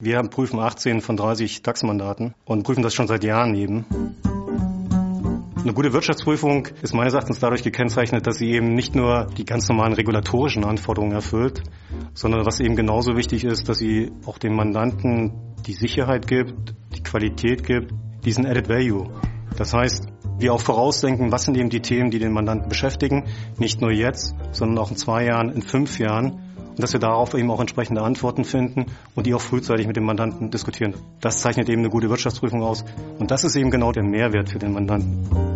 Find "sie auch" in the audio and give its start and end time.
13.78-14.38